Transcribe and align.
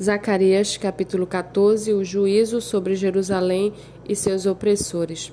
Zacarias 0.00 0.78
capítulo 0.78 1.26
14 1.26 1.92
O 1.92 2.02
juízo 2.02 2.62
sobre 2.62 2.94
Jerusalém 2.94 3.74
e 4.08 4.16
seus 4.16 4.46
opressores. 4.46 5.32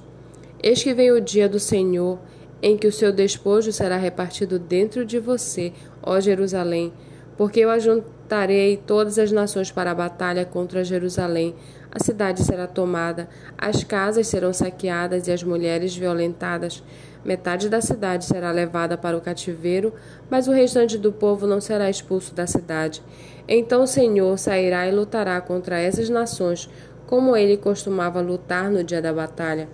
Eis 0.61 0.83
que 0.83 0.93
vem 0.93 1.11
o 1.11 1.21
dia 1.21 1.47
do 1.47 1.59
Senhor, 1.59 2.19
em 2.61 2.77
que 2.77 2.85
o 2.85 2.91
seu 2.91 3.13
despojo 3.13 3.71
será 3.71 3.95
repartido 3.95 4.59
dentro 4.59 5.05
de 5.05 5.17
você, 5.17 5.71
ó 6.03 6.19
Jerusalém, 6.19 6.91
porque 7.39 7.61
eu 7.61 7.69
ajuntarei 7.69 8.75
todas 8.75 9.17
as 9.17 9.31
nações 9.31 9.71
para 9.71 9.91
a 9.91 9.95
batalha 9.95 10.43
contra 10.43 10.83
Jerusalém. 10.83 11.55
A 11.89 11.97
cidade 11.97 12.43
será 12.43 12.67
tomada, 12.67 13.29
as 13.57 13.81
casas 13.81 14.27
serão 14.27 14.51
saqueadas 14.51 15.25
e 15.25 15.31
as 15.31 15.41
mulheres 15.41 15.95
violentadas. 15.95 16.83
Metade 17.23 17.69
da 17.69 17.79
cidade 17.79 18.25
será 18.25 18.51
levada 18.51 18.97
para 18.97 19.15
o 19.15 19.21
cativeiro, 19.21 19.93
mas 20.29 20.49
o 20.49 20.51
restante 20.51 20.97
do 20.97 21.13
povo 21.13 21.47
não 21.47 21.61
será 21.61 21.89
expulso 21.89 22.35
da 22.35 22.45
cidade. 22.45 23.01
Então 23.47 23.83
o 23.83 23.87
Senhor 23.87 24.37
sairá 24.37 24.85
e 24.85 24.91
lutará 24.91 25.39
contra 25.39 25.79
essas 25.79 26.09
nações, 26.09 26.69
como 27.07 27.37
ele 27.37 27.55
costumava 27.55 28.19
lutar 28.19 28.69
no 28.69 28.83
dia 28.83 29.01
da 29.01 29.13
batalha. 29.13 29.69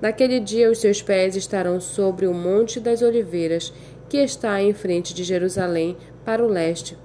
Naquele 0.00 0.40
dia 0.40 0.70
os 0.70 0.78
seus 0.78 1.02
pés 1.02 1.36
estarão 1.36 1.82
sobre 1.82 2.26
o 2.26 2.32
Monte 2.32 2.80
das 2.80 3.02
Oliveiras, 3.02 3.74
que 4.08 4.16
está 4.16 4.62
em 4.62 4.72
frente 4.72 5.12
de 5.12 5.22
Jerusalém, 5.22 5.98
para 6.24 6.42
o 6.42 6.48
leste. 6.48 6.96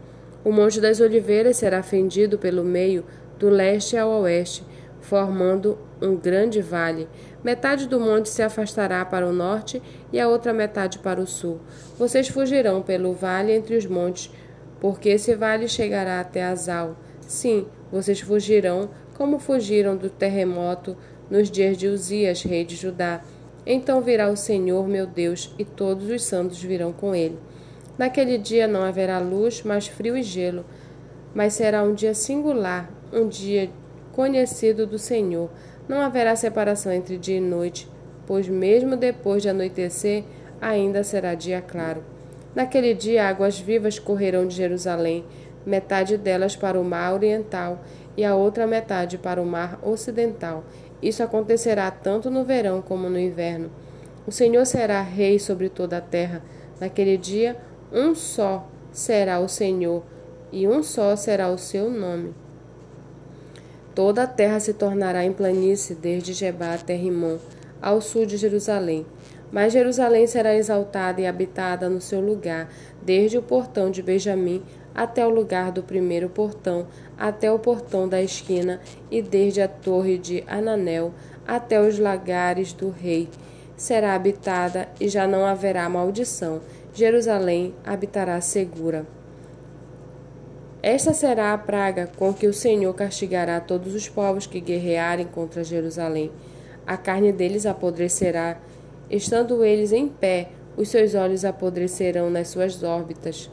O 0.45 0.51
Monte 0.51 0.79
das 0.79 1.01
Oliveiras 1.01 1.57
será 1.57 1.83
fendido 1.83 2.37
pelo 2.37 2.63
meio, 2.63 3.03
do 3.37 3.49
leste 3.49 3.97
ao 3.97 4.21
oeste, 4.21 4.63
formando 5.01 5.77
um 6.01 6.15
grande 6.15 6.61
vale. 6.61 7.07
Metade 7.43 7.87
do 7.87 7.99
monte 7.99 8.29
se 8.29 8.41
afastará 8.41 9.03
para 9.03 9.27
o 9.27 9.33
norte 9.33 9.81
e 10.13 10.19
a 10.19 10.27
outra 10.29 10.53
metade 10.53 10.99
para 10.99 11.19
o 11.19 11.27
sul. 11.27 11.59
Vocês 11.97 12.27
fugirão 12.27 12.81
pelo 12.81 13.11
vale 13.13 13.51
entre 13.51 13.75
os 13.75 13.85
montes 13.85 14.31
porque 14.79 15.09
esse 15.09 15.33
vale 15.33 15.67
chegará 15.67 16.19
até 16.19 16.43
Azal. 16.43 16.95
Sim, 17.21 17.65
vocês 17.91 18.19
fugirão, 18.19 18.89
como 19.17 19.39
fugiram 19.39 19.97
do 19.97 20.11
terremoto 20.11 20.95
nos 21.27 21.49
dias 21.49 21.75
de 21.75 21.87
Uzias, 21.87 22.43
rei 22.43 22.63
de 22.63 22.75
Judá. 22.75 23.23
Então 23.65 23.99
virá 23.99 24.29
o 24.29 24.35
Senhor, 24.35 24.87
meu 24.87 25.07
Deus, 25.07 25.53
e 25.57 25.65
todos 25.65 26.07
os 26.09 26.23
santos 26.23 26.61
virão 26.61 26.93
com 26.93 27.15
ele. 27.15 27.39
Naquele 27.97 28.37
dia 28.37 28.67
não 28.67 28.83
haverá 28.83 29.19
luz, 29.19 29.61
mas 29.63 29.87
frio 29.87 30.17
e 30.17 30.23
gelo. 30.23 30.65
Mas 31.33 31.53
será 31.53 31.83
um 31.83 31.93
dia 31.93 32.13
singular, 32.13 32.89
um 33.11 33.27
dia 33.27 33.69
conhecido 34.11 34.85
do 34.85 34.99
Senhor. 34.99 35.49
Não 35.87 36.01
haverá 36.01 36.35
separação 36.35 36.91
entre 36.91 37.17
dia 37.17 37.37
e 37.37 37.41
noite, 37.41 37.89
pois 38.25 38.47
mesmo 38.47 38.95
depois 38.97 39.41
de 39.41 39.49
anoitecer, 39.49 40.23
ainda 40.61 41.03
será 41.03 41.35
dia 41.35 41.61
claro. 41.61 42.03
Naquele 42.55 42.93
dia, 42.93 43.27
águas 43.27 43.59
vivas 43.59 43.99
correrão 43.99 44.47
de 44.47 44.55
Jerusalém, 44.55 45.25
metade 45.65 46.17
delas 46.17 46.55
para 46.55 46.79
o 46.79 46.83
mar 46.83 47.13
oriental 47.13 47.83
e 48.15 48.23
a 48.23 48.35
outra 48.35 48.65
metade 48.65 49.17
para 49.17 49.41
o 49.41 49.45
mar 49.45 49.79
ocidental. 49.83 50.63
Isso 51.01 51.21
acontecerá 51.21 51.91
tanto 51.91 52.29
no 52.29 52.43
verão 52.43 52.81
como 52.81 53.09
no 53.09 53.19
inverno. 53.19 53.69
O 54.25 54.31
Senhor 54.31 54.65
será 54.65 55.01
rei 55.01 55.37
sobre 55.37 55.69
toda 55.69 55.97
a 55.97 56.01
terra. 56.01 56.41
Naquele 56.79 57.17
dia, 57.17 57.57
um 57.91 58.15
só 58.15 58.67
será 58.91 59.39
o 59.39 59.47
Senhor, 59.47 60.03
e 60.51 60.67
um 60.67 60.81
só 60.81 61.15
será 61.15 61.49
o 61.49 61.57
seu 61.57 61.89
nome. 61.89 62.33
Toda 63.93 64.23
a 64.23 64.27
terra 64.27 64.59
se 64.59 64.73
tornará 64.73 65.23
em 65.23 65.31
planície, 65.31 65.95
desde 65.95 66.33
Jebá 66.33 66.73
até 66.73 66.95
Rimon, 66.95 67.37
ao 67.81 68.01
sul 68.01 68.25
de 68.25 68.35
Jerusalém. 68.35 69.05
Mas 69.51 69.71
Jerusalém 69.71 70.27
será 70.27 70.53
exaltada 70.53 71.21
e 71.21 71.25
habitada 71.25 71.87
no 71.89 72.01
seu 72.01 72.19
lugar, 72.19 72.69
desde 73.01 73.37
o 73.37 73.41
portão 73.41 73.89
de 73.89 74.01
Benjamim 74.01 74.61
até 74.93 75.25
o 75.25 75.29
lugar 75.29 75.71
do 75.71 75.83
primeiro 75.83 76.29
portão, 76.29 76.87
até 77.17 77.51
o 77.51 77.59
portão 77.59 78.07
da 78.07 78.21
esquina, 78.21 78.81
e 79.11 79.21
desde 79.21 79.61
a 79.61 79.67
torre 79.67 80.17
de 80.17 80.43
Ananel 80.47 81.13
até 81.47 81.79
os 81.79 81.99
lagares 81.99 82.73
do 82.73 82.89
rei. 82.89 83.29
Será 83.77 84.15
habitada 84.15 84.87
e 84.99 85.07
já 85.07 85.27
não 85.27 85.45
haverá 85.45 85.87
maldição. 85.89 86.61
Jerusalém 86.95 87.75
habitará 87.85 88.39
segura. 88.39 89.05
Esta 90.81 91.13
será 91.13 91.53
a 91.53 91.57
praga 91.57 92.09
com 92.15 92.33
que 92.33 92.47
o 92.47 92.53
Senhor 92.53 92.93
castigará 92.93 93.59
todos 93.59 93.93
os 93.93 94.07
povos 94.07 94.47
que 94.47 94.61
guerrearem 94.61 95.27
contra 95.27 95.63
Jerusalém. 95.63 96.31
A 96.87 96.95
carne 96.95 97.33
deles 97.33 97.65
apodrecerá 97.65 98.57
Estando 99.09 99.63
eles 99.63 99.91
em 99.91 100.07
pé, 100.07 100.49
os 100.75 100.89
seus 100.89 101.13
olhos 101.13 101.45
apodrecerão 101.45 102.29
nas 102.29 102.47
suas 102.47 102.81
órbitas, 102.81 103.51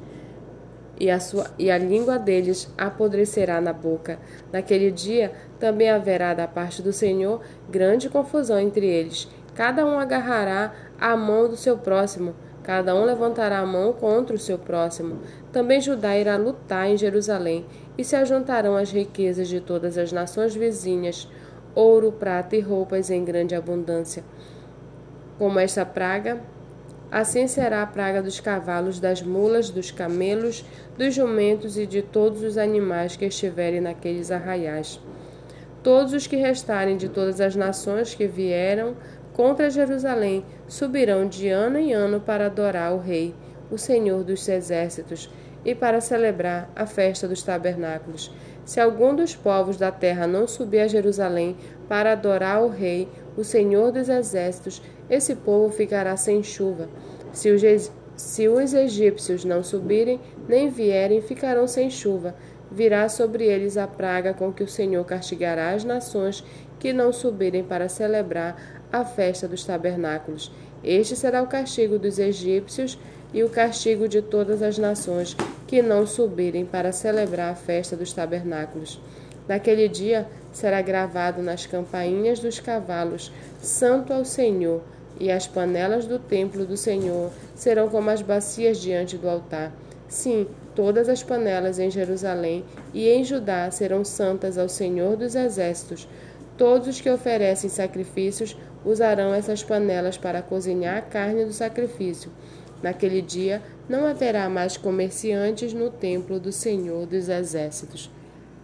e 0.98 1.10
a, 1.10 1.20
sua, 1.20 1.50
e 1.58 1.70
a 1.70 1.76
língua 1.76 2.18
deles 2.18 2.72
apodrecerá 2.78 3.60
na 3.60 3.72
boca. 3.72 4.18
Naquele 4.52 4.90
dia 4.90 5.32
também 5.58 5.90
haverá 5.90 6.32
da 6.32 6.46
parte 6.46 6.80
do 6.80 6.92
Senhor 6.92 7.40
grande 7.68 8.08
confusão 8.08 8.58
entre 8.58 8.86
eles. 8.86 9.28
Cada 9.54 9.84
um 9.84 9.98
agarrará 9.98 10.72
a 10.98 11.14
mão 11.16 11.48
do 11.48 11.56
seu 11.56 11.76
próximo, 11.76 12.34
cada 12.62 12.94
um 12.94 13.04
levantará 13.04 13.58
a 13.58 13.66
mão 13.66 13.92
contra 13.92 14.36
o 14.36 14.38
seu 14.38 14.58
próximo. 14.58 15.18
Também 15.52 15.80
Judá 15.80 16.16
irá 16.16 16.36
lutar 16.36 16.88
em 16.88 16.96
Jerusalém, 16.96 17.66
e 17.96 18.04
se 18.04 18.16
ajuntarão 18.16 18.76
as 18.76 18.90
riquezas 18.90 19.48
de 19.48 19.60
todas 19.60 19.98
as 19.98 20.12
nações 20.12 20.54
vizinhas, 20.54 21.28
ouro, 21.74 22.12
prata 22.12 22.56
e 22.56 22.60
roupas 22.60 23.10
em 23.10 23.24
grande 23.24 23.54
abundância 23.54 24.24
como 25.42 25.58
esta 25.58 25.84
praga, 25.84 26.40
assim 27.10 27.48
será 27.48 27.82
a 27.82 27.86
praga 27.86 28.22
dos 28.22 28.38
cavalos, 28.38 29.00
das 29.00 29.22
mulas, 29.22 29.70
dos 29.70 29.90
camelos, 29.90 30.64
dos 30.96 31.12
jumentos 31.12 31.76
e 31.76 31.84
de 31.84 32.00
todos 32.00 32.44
os 32.44 32.56
animais 32.56 33.16
que 33.16 33.24
estiverem 33.24 33.80
naqueles 33.80 34.30
arraiais. 34.30 35.00
Todos 35.82 36.12
os 36.12 36.28
que 36.28 36.36
restarem 36.36 36.96
de 36.96 37.08
todas 37.08 37.40
as 37.40 37.56
nações 37.56 38.14
que 38.14 38.24
vieram 38.24 38.94
contra 39.32 39.70
Jerusalém 39.70 40.44
subirão 40.68 41.26
de 41.26 41.48
ano 41.48 41.78
em 41.78 41.92
ano 41.92 42.20
para 42.20 42.46
adorar 42.46 42.92
o 42.94 42.98
Rei, 42.98 43.34
o 43.70 43.78
Senhor 43.78 44.22
dos 44.22 44.48
exércitos, 44.48 45.30
e 45.64 45.74
para 45.74 46.00
celebrar 46.00 46.70
a 46.74 46.86
festa 46.86 47.28
dos 47.28 47.42
tabernáculos. 47.42 48.34
Se 48.64 48.80
algum 48.80 49.14
dos 49.14 49.34
povos 49.34 49.76
da 49.76 49.90
terra 49.90 50.26
não 50.26 50.46
subir 50.46 50.80
a 50.80 50.88
Jerusalém 50.88 51.56
para 51.88 52.12
adorar 52.12 52.62
o 52.62 52.68
Rei, 52.68 53.08
o 53.36 53.44
Senhor 53.44 53.90
dos 53.90 54.08
exércitos, 54.08 54.82
esse 55.08 55.34
povo 55.36 55.72
ficará 55.72 56.16
sem 56.16 56.42
chuva. 56.42 56.88
Se 57.32 57.50
os, 57.50 57.92
se 58.16 58.48
os 58.48 58.74
egípcios 58.74 59.44
não 59.44 59.62
subirem, 59.62 60.20
nem 60.48 60.68
vierem, 60.68 61.20
ficarão 61.20 61.66
sem 61.66 61.90
chuva. 61.90 62.34
Virá 62.70 63.08
sobre 63.08 63.44
eles 63.44 63.76
a 63.76 63.86
praga 63.86 64.32
com 64.32 64.52
que 64.52 64.62
o 64.62 64.68
Senhor 64.68 65.04
castigará 65.04 65.70
as 65.70 65.84
nações 65.84 66.42
que 66.78 66.92
não 66.92 67.12
subirem 67.12 67.62
para 67.62 67.88
celebrar 67.88 68.81
a 68.92 69.04
festa 69.04 69.48
dos 69.48 69.64
tabernáculos. 69.64 70.52
Este 70.84 71.16
será 71.16 71.42
o 71.42 71.46
castigo 71.46 71.98
dos 71.98 72.18
egípcios 72.18 72.98
e 73.32 73.42
o 73.42 73.48
castigo 73.48 74.06
de 74.06 74.20
todas 74.20 74.62
as 74.62 74.76
nações 74.76 75.36
que 75.66 75.80
não 75.80 76.06
subirem 76.06 76.66
para 76.66 76.92
celebrar 76.92 77.50
a 77.50 77.54
festa 77.54 77.96
dos 77.96 78.12
tabernáculos. 78.12 79.00
Naquele 79.48 79.88
dia 79.88 80.26
será 80.52 80.82
gravado 80.82 81.42
nas 81.42 81.66
campainhas 81.66 82.38
dos 82.38 82.60
cavalos: 82.60 83.32
Santo 83.60 84.12
ao 84.12 84.24
Senhor, 84.24 84.82
e 85.18 85.30
as 85.30 85.46
panelas 85.46 86.06
do 86.06 86.18
templo 86.18 86.64
do 86.64 86.76
Senhor 86.76 87.30
serão 87.54 87.88
como 87.88 88.10
as 88.10 88.22
bacias 88.22 88.78
diante 88.78 89.16
do 89.16 89.28
altar. 89.28 89.72
Sim, 90.08 90.46
todas 90.74 91.08
as 91.08 91.22
panelas 91.22 91.78
em 91.78 91.90
Jerusalém 91.90 92.64
e 92.92 93.08
em 93.08 93.24
Judá 93.24 93.70
serão 93.70 94.04
santas 94.04 94.58
ao 94.58 94.68
Senhor 94.68 95.16
dos 95.16 95.34
exércitos. 95.34 96.06
Todos 96.62 96.86
os 96.86 97.00
que 97.00 97.10
oferecem 97.10 97.68
sacrifícios 97.68 98.56
usarão 98.84 99.34
essas 99.34 99.64
panelas 99.64 100.16
para 100.16 100.40
cozinhar 100.40 100.96
a 100.96 101.02
carne 101.02 101.44
do 101.44 101.52
sacrifício. 101.52 102.30
Naquele 102.80 103.20
dia 103.20 103.60
não 103.88 104.06
haverá 104.06 104.48
mais 104.48 104.76
comerciantes 104.76 105.74
no 105.74 105.90
templo 105.90 106.38
do 106.38 106.52
Senhor 106.52 107.04
dos 107.04 107.28
Exércitos. 107.28 108.08